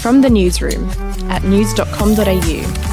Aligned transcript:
From 0.00 0.20
the 0.20 0.30
newsroom 0.30 0.88
at 1.30 1.42
news.com.au. 1.42 2.88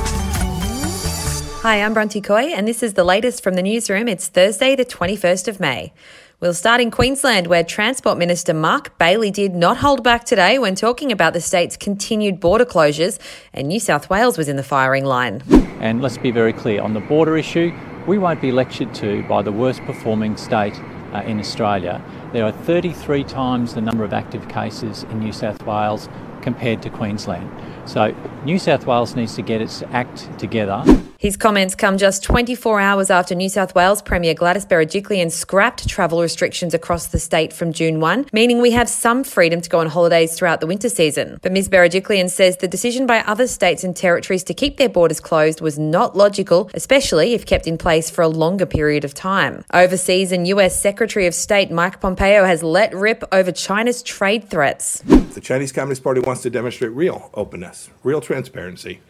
Hi, 1.61 1.81
I'm 1.81 1.93
Bronte 1.93 2.21
Coy, 2.21 2.54
and 2.54 2.67
this 2.67 2.81
is 2.81 2.96
the 2.96 3.04
latest 3.04 3.43
from 3.43 3.54
the 3.54 3.61
newsroom. 3.61 4.08
It's 4.08 4.27
Thursday, 4.27 4.75
the 4.75 4.83
21st 4.83 5.48
of 5.48 5.59
May. 5.59 5.93
We'll 6.40 6.56
start 6.56 6.82
in 6.82 6.90
Queensland, 6.90 7.48
where 7.48 7.63
Transport 7.63 8.18
Minister 8.18 8.54
Mark 8.54 8.98
Bailey 8.98 9.29
did 9.29 9.54
not 9.54 9.77
hold 9.77 10.04
back 10.04 10.25
today 10.25 10.57
when 10.57 10.73
talking 10.75 11.11
about 11.11 11.34
the 11.34 11.41
state's 11.41 11.77
continued 11.77 12.39
border 12.39 12.65
closures, 12.65 13.20
and 13.54 13.67
New 13.67 13.79
South 13.79 14.09
Wales 14.09 14.38
was 14.38 14.49
in 14.49 14.55
the 14.55 14.63
firing 14.63 15.05
line. 15.05 15.43
And 15.79 16.02
let's 16.02 16.17
be 16.17 16.31
very 16.31 16.54
clear 16.54 16.81
on 16.81 16.93
the 16.93 16.99
border 16.99 17.38
issue, 17.38 17.71
we 18.07 18.17
won't 18.17 18.41
be 18.41 18.52
lectured 18.52 18.93
to 18.95 19.23
by 19.23 19.41
the 19.41 19.52
worst 19.52 19.81
performing 19.86 20.36
state 20.38 20.79
uh, 21.16 21.21
in 21.21 21.39
Australia. 21.39 22.02
There 22.34 22.43
are 22.43 22.52
33 22.52 23.23
times 23.23 23.73
the 23.73 23.81
number 23.81 24.04
of 24.04 24.13
active 24.13 24.48
cases 24.50 25.04
in 25.04 25.20
New 25.20 25.31
South 25.31 25.66
Wales 25.66 26.09
compared 26.41 26.81
to 26.83 26.89
Queensland. 26.89 27.49
So 27.85 28.16
New 28.44 28.59
South 28.59 28.85
Wales 28.85 29.16
needs 29.16 29.35
to 29.35 29.41
get 29.41 29.62
its 29.62 29.84
act 29.91 30.27
together. 30.39 30.84
His 31.17 31.38
comments 31.38 31.75
come 31.75 31.98
just 31.98 32.23
24 32.23 32.80
hours 32.80 33.09
after 33.09 33.34
New 33.34 33.49
South 33.49 33.73
Wales 33.73 34.02
Premier 34.02 34.34
Gladys 34.34 34.66
Berejiklian 34.66 35.31
scrapped 35.31 35.88
travel 35.88 36.21
restrictions 36.21 36.73
across 36.73 37.08
the 37.08 37.17
state 37.17 37.53
from 37.53 37.73
June 37.73 37.99
1, 37.99 38.27
meaning 38.31 38.61
we 38.61 38.71
have 38.71 38.89
some 38.89 39.23
freedom 39.23 39.61
to 39.61 39.70
go 39.70 39.80
on 39.80 39.88
holidays 39.88 40.38
throughout 40.38 40.61
the 40.61 40.67
winter 40.67 40.89
season. 40.89 41.39
But 41.41 41.52
Ms 41.52 41.70
Berejiklian 41.70 42.30
says 42.30 42.58
the 42.58 42.67
decision 42.67 43.08
by 43.08 43.22
other 43.22 43.47
states 43.47 43.83
and 43.83 43.95
territories 43.95 44.44
to 44.44 44.53
keep 44.53 44.77
their 44.77 44.89
borders 44.89 45.20
closed 45.20 45.61
was 45.61 45.80
not 45.80 46.16
logical, 46.16 46.70
especially 46.73 47.33
if 47.33 47.45
kept 47.45 47.66
in 47.66 47.77
place 47.77 48.09
for 48.09 48.22
a 48.22 48.27
longer 48.27 48.66
period 48.67 49.03
of 49.03 49.13
time. 49.13 49.63
Overseas 49.73 50.31
and 50.31 50.47
US 50.49 50.80
Secretary 50.80 51.25
of 51.25 51.33
State 51.33 51.72
Mike 51.72 52.02
Pompeo 52.02 52.44
has 52.44 52.61
let 52.61 52.94
rip 52.94 53.23
over 53.31 53.52
China's 53.52 54.03
trade 54.03 54.49
threats. 54.49 55.02
The 55.35 55.41
Chinese 55.41 55.73
Communist 55.73 56.02
Party 56.02 56.21
wants 56.21 56.41
to 56.44 56.49
demonstrate 56.49 56.91
real 56.94 57.30
openness, 57.34 57.89
real 58.03 58.21
transparency 58.21 59.02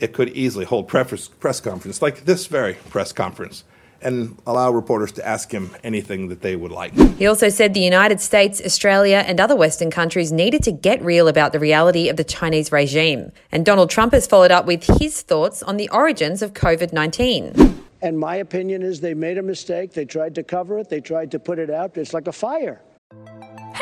it 0.00 0.12
could 0.12 0.30
easily 0.30 0.64
hold 0.64 0.88
press, 0.88 1.28
press 1.28 1.60
conference 1.60 2.02
like 2.02 2.24
this 2.24 2.46
very 2.46 2.74
press 2.74 3.12
conference 3.12 3.62
and 4.00 4.36
allow 4.44 4.72
reporters 4.72 5.12
to 5.12 5.24
ask 5.24 5.52
him 5.52 5.70
anything 5.84 6.26
that 6.26 6.42
they 6.42 6.56
would 6.56 6.72
like. 6.72 6.92
He 7.16 7.28
also 7.28 7.48
said 7.48 7.72
the 7.72 7.80
United 7.80 8.20
States, 8.20 8.60
Australia, 8.60 9.22
and 9.24 9.38
other 9.38 9.54
Western 9.54 9.92
countries 9.92 10.32
needed 10.32 10.64
to 10.64 10.72
get 10.72 11.00
real 11.00 11.28
about 11.28 11.52
the 11.52 11.60
reality 11.60 12.08
of 12.08 12.16
the 12.16 12.24
Chinese 12.24 12.72
regime. 12.72 13.30
And 13.52 13.64
Donald 13.64 13.90
Trump 13.90 14.12
has 14.12 14.26
followed 14.26 14.50
up 14.50 14.66
with 14.66 14.82
his 15.00 15.22
thoughts 15.22 15.62
on 15.62 15.76
the 15.76 15.88
origins 15.90 16.42
of 16.42 16.52
COVID 16.52 16.92
19. 16.92 17.80
And 18.02 18.18
my 18.18 18.34
opinion 18.34 18.82
is 18.82 19.00
they 19.00 19.14
made 19.14 19.38
a 19.38 19.42
mistake. 19.42 19.92
They 19.92 20.04
tried 20.04 20.34
to 20.34 20.42
cover 20.42 20.80
it, 20.80 20.88
they 20.88 21.00
tried 21.00 21.30
to 21.30 21.38
put 21.38 21.60
it 21.60 21.70
out. 21.70 21.96
It's 21.96 22.12
like 22.12 22.26
a 22.26 22.32
fire. 22.32 22.82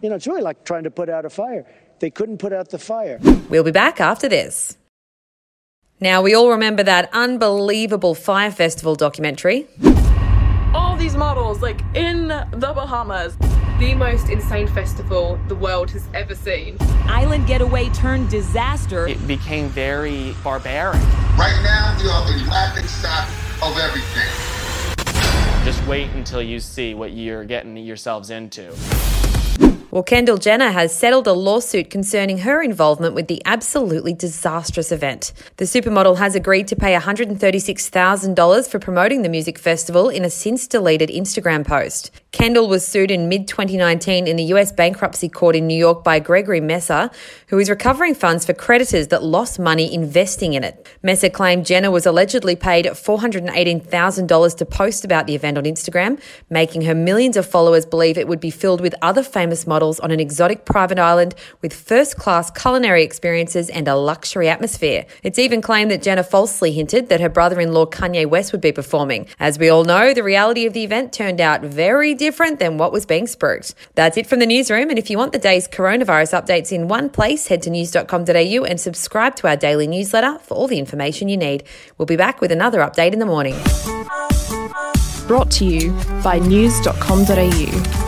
You 0.00 0.10
know, 0.10 0.14
it's 0.14 0.26
really 0.28 0.42
like 0.42 0.64
trying 0.64 0.84
to 0.84 0.90
put 0.90 1.08
out 1.08 1.24
a 1.24 1.30
fire. 1.30 1.66
They 1.98 2.10
couldn't 2.10 2.38
put 2.38 2.52
out 2.52 2.70
the 2.70 2.78
fire. 2.78 3.18
We'll 3.50 3.64
be 3.64 3.72
back 3.72 4.00
after 4.00 4.28
this. 4.28 4.76
Now, 6.00 6.22
we 6.22 6.34
all 6.34 6.50
remember 6.50 6.84
that 6.84 7.10
unbelievable 7.12 8.14
Fyre 8.14 8.52
Festival 8.52 8.94
documentary. 8.94 9.66
All 10.72 10.96
these 10.96 11.16
models, 11.16 11.60
like 11.60 11.80
in 11.94 12.28
the 12.28 12.72
Bahamas. 12.74 13.36
The 13.80 13.94
most 13.94 14.28
insane 14.28 14.66
festival 14.66 15.38
the 15.46 15.54
world 15.54 15.90
has 15.92 16.08
ever 16.12 16.34
seen. 16.34 16.76
Island 17.06 17.46
getaway 17.46 17.88
turned 17.90 18.28
disaster. 18.28 19.06
It 19.06 19.24
became 19.26 19.68
very 19.68 20.34
barbaric. 20.42 21.00
Right 21.36 21.60
now, 21.62 21.96
we 22.00 22.08
are 22.08 22.26
the 22.26 22.50
laughing 22.50 22.86
stock 22.86 23.28
of 23.62 23.78
everything. 23.78 24.26
Just 25.64 25.84
wait 25.86 26.10
until 26.10 26.42
you 26.42 26.58
see 26.58 26.94
what 26.94 27.12
you're 27.12 27.44
getting 27.44 27.76
yourselves 27.76 28.30
into. 28.30 28.74
Well, 29.98 30.04
Kendall 30.04 30.38
Jenner 30.38 30.70
has 30.70 30.94
settled 30.94 31.26
a 31.26 31.32
lawsuit 31.32 31.90
concerning 31.90 32.38
her 32.38 32.62
involvement 32.62 33.14
with 33.16 33.26
the 33.26 33.42
absolutely 33.44 34.14
disastrous 34.14 34.92
event. 34.92 35.32
The 35.56 35.64
supermodel 35.64 36.18
has 36.18 36.36
agreed 36.36 36.68
to 36.68 36.76
pay 36.76 36.96
$136,000 36.96 38.70
for 38.70 38.78
promoting 38.78 39.22
the 39.22 39.28
music 39.28 39.58
festival 39.58 40.08
in 40.08 40.24
a 40.24 40.30
since 40.30 40.68
deleted 40.68 41.08
Instagram 41.08 41.66
post. 41.66 42.12
Kendall 42.30 42.68
was 42.68 42.86
sued 42.86 43.10
in 43.10 43.28
mid 43.28 43.48
2019 43.48 44.28
in 44.28 44.36
the 44.36 44.44
US 44.54 44.70
bankruptcy 44.70 45.28
court 45.28 45.56
in 45.56 45.66
New 45.66 45.76
York 45.76 46.04
by 46.04 46.20
Gregory 46.20 46.60
Messer, 46.60 47.10
who 47.48 47.58
is 47.58 47.68
recovering 47.68 48.14
funds 48.14 48.46
for 48.46 48.52
creditors 48.52 49.08
that 49.08 49.24
lost 49.24 49.58
money 49.58 49.92
investing 49.92 50.52
in 50.54 50.62
it. 50.62 50.86
Messer 51.02 51.30
claimed 51.30 51.66
Jenner 51.66 51.90
was 51.90 52.06
allegedly 52.06 52.54
paid 52.54 52.84
$418,000 52.84 54.56
to 54.58 54.64
post 54.64 55.04
about 55.04 55.26
the 55.26 55.34
event 55.34 55.58
on 55.58 55.64
Instagram, 55.64 56.20
making 56.50 56.82
her 56.82 56.94
millions 56.94 57.36
of 57.36 57.46
followers 57.46 57.84
believe 57.84 58.16
it 58.16 58.28
would 58.28 58.38
be 58.38 58.50
filled 58.50 58.80
with 58.80 58.94
other 59.02 59.24
famous 59.24 59.66
models 59.66 59.87
on 60.00 60.10
an 60.10 60.20
exotic 60.20 60.64
private 60.64 60.98
island 60.98 61.34
with 61.62 61.72
first 61.72 62.16
class 62.16 62.50
culinary 62.50 63.02
experiences 63.02 63.70
and 63.70 63.88
a 63.88 63.96
luxury 63.96 64.48
atmosphere. 64.48 65.06
It's 65.22 65.38
even 65.38 65.62
claimed 65.62 65.90
that 65.90 66.02
Jenner 66.02 66.22
falsely 66.22 66.72
hinted 66.72 67.08
that 67.08 67.20
her 67.20 67.28
brother 67.28 67.58
in 67.60 67.72
law 67.72 67.86
Kanye 67.86 68.26
West 68.26 68.52
would 68.52 68.60
be 68.60 68.72
performing. 68.72 69.26
As 69.40 69.58
we 69.58 69.70
all 69.70 69.84
know, 69.84 70.12
the 70.12 70.22
reality 70.22 70.66
of 70.66 70.74
the 70.74 70.84
event 70.84 71.12
turned 71.12 71.40
out 71.40 71.62
very 71.62 72.14
different 72.14 72.58
than 72.58 72.76
what 72.76 72.92
was 72.92 73.06
being 73.06 73.26
spooked. 73.26 73.74
That's 73.94 74.18
it 74.18 74.26
from 74.26 74.40
the 74.40 74.46
newsroom, 74.46 74.90
and 74.90 74.98
if 74.98 75.08
you 75.08 75.16
want 75.16 75.32
the 75.32 75.38
day's 75.38 75.66
coronavirus 75.66 76.42
updates 76.42 76.70
in 76.72 76.88
one 76.88 77.08
place, 77.08 77.46
head 77.46 77.62
to 77.62 77.70
news.com.au 77.70 78.64
and 78.64 78.80
subscribe 78.80 79.36
to 79.36 79.48
our 79.48 79.56
daily 79.56 79.86
newsletter 79.86 80.38
for 80.40 80.54
all 80.54 80.66
the 80.66 80.78
information 80.78 81.28
you 81.28 81.36
need. 81.36 81.64
We'll 81.96 82.06
be 82.06 82.16
back 82.16 82.40
with 82.40 82.52
another 82.52 82.80
update 82.80 83.12
in 83.12 83.18
the 83.18 83.26
morning. 83.26 83.54
Brought 85.28 85.50
to 85.52 85.64
you 85.64 85.92
by 86.22 86.38
news.com.au. 86.38 88.07